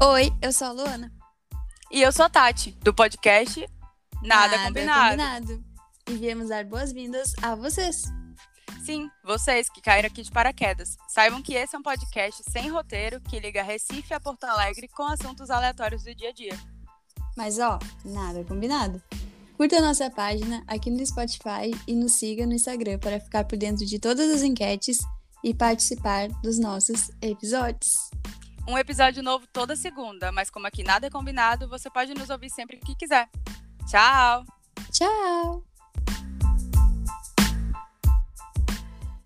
Oi, 0.00 0.32
eu 0.40 0.52
sou 0.52 0.68
a 0.68 0.72
Luana. 0.72 1.12
E 1.90 2.00
eu 2.02 2.12
sou 2.12 2.24
a 2.24 2.28
Tati, 2.28 2.72
do 2.82 2.94
podcast 2.94 3.68
Nada, 4.22 4.56
Nada 4.56 4.68
combinado. 4.68 5.10
combinado. 5.10 5.64
E 6.08 6.16
viemos 6.16 6.48
dar 6.48 6.64
boas-vindas 6.64 7.32
a 7.42 7.54
vocês. 7.54 8.02
Sim, 8.84 9.08
vocês 9.24 9.68
que 9.68 9.80
caíram 9.80 10.06
aqui 10.06 10.22
de 10.22 10.30
paraquedas. 10.30 10.96
Saibam 11.08 11.42
que 11.42 11.54
esse 11.54 11.74
é 11.74 11.78
um 11.78 11.82
podcast 11.82 12.42
sem 12.50 12.68
roteiro 12.68 13.20
que 13.20 13.38
liga 13.40 13.62
Recife 13.62 14.14
a 14.14 14.20
Porto 14.20 14.44
Alegre 14.44 14.88
com 14.88 15.04
assuntos 15.04 15.50
aleatórios 15.50 16.04
do 16.04 16.14
dia 16.14 16.30
a 16.30 16.32
dia. 16.32 16.58
Mas 17.36 17.58
ó, 17.58 17.78
nada 18.04 18.44
combinado. 18.44 19.02
Curta 19.56 19.78
a 19.78 19.82
nossa 19.82 20.08
página 20.10 20.62
aqui 20.66 20.90
no 20.90 21.04
Spotify 21.04 21.70
e 21.86 21.94
nos 21.94 22.12
siga 22.12 22.46
no 22.46 22.54
Instagram 22.54 22.98
para 22.98 23.20
ficar 23.20 23.44
por 23.44 23.58
dentro 23.58 23.84
de 23.84 23.98
todas 23.98 24.30
as 24.30 24.42
enquetes 24.42 24.98
e 25.42 25.52
participar 25.52 26.28
dos 26.42 26.58
nossos 26.58 27.10
episódios. 27.20 28.08
Um 28.68 28.76
episódio 28.76 29.22
novo 29.22 29.46
toda 29.46 29.74
segunda, 29.74 30.30
mas 30.30 30.50
como 30.50 30.66
aqui 30.66 30.84
nada 30.84 31.06
é 31.06 31.10
combinado, 31.10 31.66
você 31.66 31.88
pode 31.88 32.12
nos 32.12 32.28
ouvir 32.28 32.50
sempre 32.50 32.76
que 32.76 32.94
quiser. 32.94 33.26
Tchau! 33.88 34.44
Tchau! 34.92 35.67